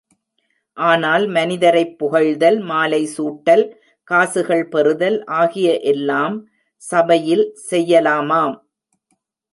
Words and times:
ஆனால் 0.77 1.25
மனிதரைப் 1.27 1.93
புகழ்தல், 1.99 2.57
மாலை 2.61 3.01
சூட்டல், 3.05 3.63
காசுகள் 4.07 4.65
பெறுதல் 4.67 5.23
ஆகிய 5.35 5.79
எல்லாம் 5.91 6.37
சபையில் 6.81 7.45
செய்யலாமாம். 7.71 8.57